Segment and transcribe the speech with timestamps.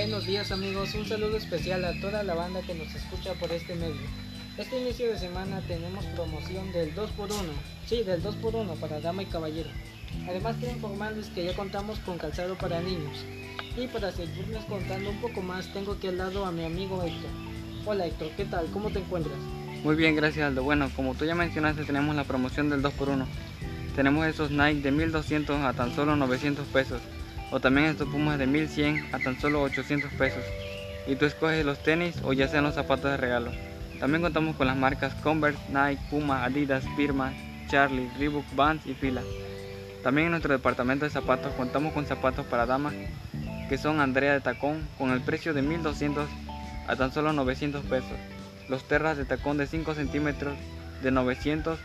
[0.00, 3.74] Buenos días amigos, un saludo especial a toda la banda que nos escucha por este
[3.74, 4.00] medio.
[4.56, 7.44] Este inicio de semana tenemos promoción del 2x1,
[7.84, 9.68] sí, del 2x1 para dama y caballero.
[10.26, 13.26] Además quiero informarles que ya contamos con calzado para niños.
[13.76, 17.30] Y para seguirles contando un poco más, tengo aquí al lado a mi amigo Héctor.
[17.84, 18.70] Hola Héctor, ¿qué tal?
[18.72, 19.36] ¿Cómo te encuentras?
[19.84, 20.62] Muy bien, gracias Aldo.
[20.62, 23.26] Bueno, como tú ya mencionaste, tenemos la promoción del 2x1.
[23.94, 27.02] Tenemos esos Nike de 1200 a tan solo 900 pesos.
[27.50, 30.44] O también estos Pumas de 1100 a tan solo 800 pesos.
[31.06, 33.50] Y tú escoges los tenis o ya sean los zapatos de regalo.
[33.98, 37.32] También contamos con las marcas Converse, Nike, Puma, Adidas, Firma,
[37.68, 39.22] Charlie, Reebok, Vans y Fila.
[40.02, 42.94] También en nuestro departamento de zapatos contamos con zapatos para damas
[43.68, 46.28] que son Andrea de tacón con el precio de 1200
[46.88, 48.18] a tan solo 900 pesos.
[48.68, 50.54] Los terras de tacón de 5 centímetros
[51.02, 51.78] de 900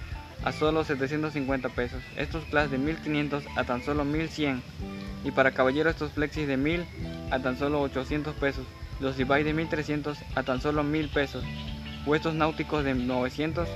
[0.44, 2.02] a solo 750 pesos.
[2.18, 4.64] Estos class de 1500 a tan solo 1100.
[5.26, 6.86] Y para caballero estos flexis de 1000
[7.32, 8.64] a tan solo 800 pesos.
[9.00, 11.44] Los Levi de 1300 a tan solo 1000 pesos.
[12.06, 13.68] O estos náuticos de 900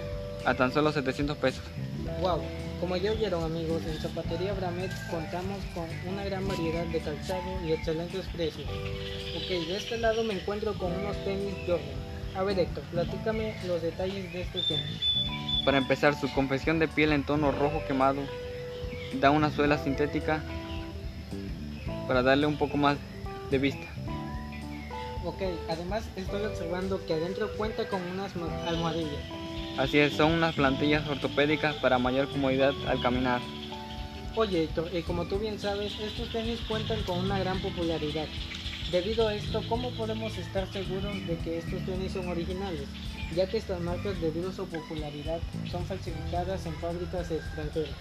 [0.45, 1.63] a tan solo 700 pesos.
[2.21, 2.41] Wow,
[2.79, 7.73] como ya oyeron amigos, en Zapatería Bramet contamos con una gran variedad de calzado y
[7.73, 8.67] excelentes precios.
[9.35, 12.09] Ok, de este lado me encuentro con unos tenis Jordan.
[12.35, 15.01] A ver Héctor, platícame los detalles de estos tenis.
[15.65, 18.21] Para empezar, su confección de piel en tono rojo quemado
[19.19, 20.43] da una suela sintética
[22.09, 22.97] para darle un poco más
[23.51, 23.85] de vista.
[25.23, 28.33] Ok, además estoy observando que adentro cuenta con unas
[28.65, 29.21] almohadillas.
[29.77, 33.41] Así es, son unas plantillas ortopédicas para mayor comodidad al caminar.
[34.35, 38.25] Oye Héctor, y como tú bien sabes, estos tenis cuentan con una gran popularidad.
[38.91, 42.87] Debido a esto, ¿cómo podemos estar seguros de que estos tenis son originales?
[43.35, 47.93] Ya que estas marcas, debido a su popularidad, son falsificadas en fábricas extranjeras.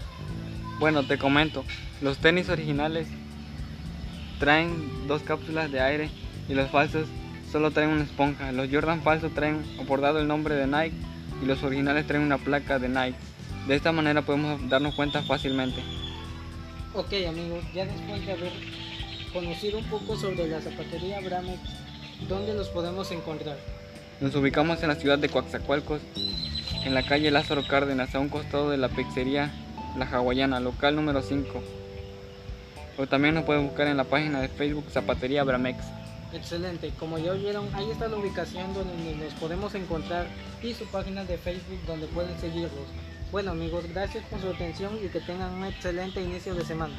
[0.79, 1.63] Bueno, te comento,
[2.01, 3.07] los tenis originales
[4.39, 6.09] traen dos cápsulas de aire
[6.47, 7.07] y los falsos
[7.51, 8.51] solo traen una esponja.
[8.51, 10.95] Los Jordan falsos traen abordado el nombre de Nike
[11.43, 13.17] y los originales traen una placa de Nike.
[13.67, 15.81] De esta manera podemos darnos cuenta fácilmente.
[16.95, 18.51] Ok amigos, ya después de haber
[19.31, 21.59] conocido un poco sobre la zapatería Bramex,
[22.27, 23.57] ¿dónde los podemos encontrar?
[24.21, 26.01] Nos ubicamos en la ciudad de Coaxacualcos,
[26.83, 29.51] en la calle Lázaro Cárdenas, a un costado de la pizzería
[29.97, 31.63] La Hawaiana, local número 5.
[32.99, 35.77] O también nos pueden buscar en la página de Facebook Zapatería Bramex.
[36.33, 40.27] Excelente, como ya oyeron, ahí está la ubicación donde nos podemos encontrar
[40.61, 42.73] y su página de Facebook donde pueden seguirlos.
[43.31, 46.93] Bueno amigos, gracias por su atención y que tengan un excelente inicio de semana.